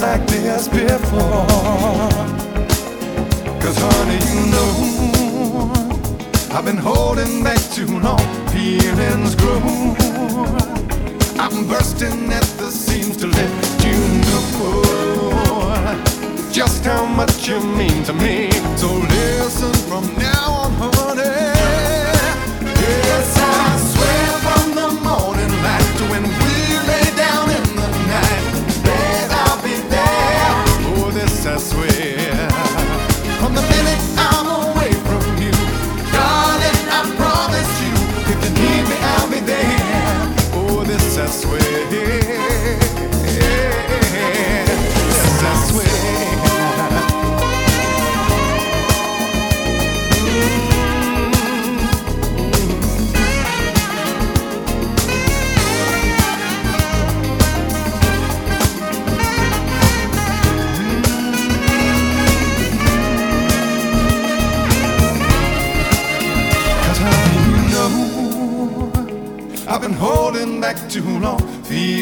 like 0.00 0.26
this 0.26 0.68
before. 0.68 1.46
Cause 3.60 3.78
honey, 3.78 4.18
you 4.30 4.46
know 4.52 4.72
I've 6.50 6.64
been 6.64 6.76
holding 6.76 7.42
back 7.42 7.60
too 7.72 7.98
long. 8.00 8.20
Feelings 8.48 9.34
grow. 9.34 9.96
I'm 11.38 11.66
bursting 11.68 12.32
at 12.32 12.44
the 12.58 12.70
seams 12.70 13.16
to 13.18 13.26
let 13.26 13.50
you 13.84 13.98
know 14.24 14.48
just 16.52 16.84
how 16.84 17.04
much 17.04 17.48
you 17.48 17.60
mean 17.60 18.02
to 18.04 18.12
me. 18.12 18.50
So 18.76 18.88
listen 18.92 19.72
from 19.88 20.04
now 20.16 20.50
on. 20.50 20.67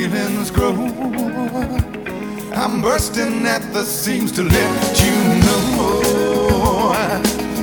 feelings 0.09 0.51
grow. 0.51 0.73
I'm 2.55 2.81
bursting 2.81 3.47
at 3.47 3.63
the 3.73 3.85
seams 3.85 4.33
to 4.33 4.43
let 4.43 5.05
you 5.05 5.17
know 5.45 6.03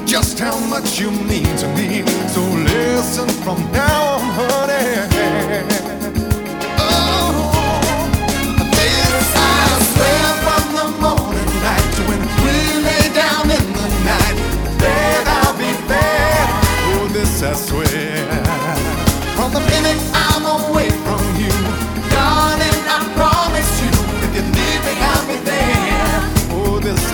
just 0.06 0.40
how 0.40 0.60
much 0.68 1.00
you 1.00 1.12
mean 1.12 1.56
to 1.58 1.68
me. 1.76 2.06
So 2.30 2.42
listen 2.42 3.30
from 3.44 3.60
now 3.72 4.16
on, 4.16 4.22
honey. 4.38 5.73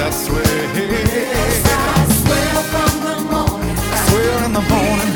I 0.10 0.12
swear. 0.12 0.42
I 0.42 2.06
swear 2.18 2.50
the 2.58 3.14
morning. 3.30 3.78
I 3.78 3.98
swear 4.10 4.38
in 4.46 4.54
the 4.58 4.64
morning. 4.74 5.14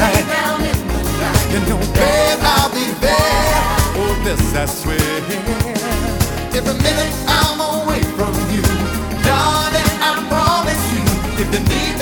You 1.50 1.60
know, 1.66 1.82
babe, 1.98 2.44
I'll 2.46 2.70
be 2.70 2.86
there. 3.02 3.58
Oh, 3.98 4.14
this 4.24 4.54
I 4.54 4.68
swear. 4.68 5.02
Every 6.54 6.76
minute 6.78 7.14
I'm 7.26 7.60
away 7.60 8.04
from 8.14 8.36
you, 8.54 8.62
darling, 9.26 9.94
I 9.98 10.14
promise 10.30 10.86
you. 10.94 11.02
If 11.42 11.48
you 11.52 11.62
need 11.74 11.93